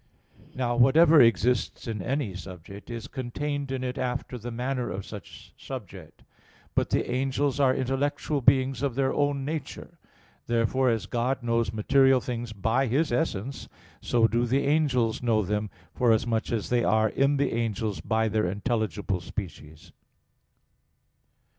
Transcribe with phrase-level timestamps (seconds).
[0.55, 5.53] Now whatever exists in any subject, is contained in it after the manner of such
[5.59, 6.23] subject.
[6.73, 9.99] But the angels are intellectual beings of their own nature.
[10.47, 13.69] Therefore, as God knows material things by His essence,
[14.01, 18.47] so do the angels know them, forasmuch as they are in the angels by their
[18.49, 19.91] intelligible species.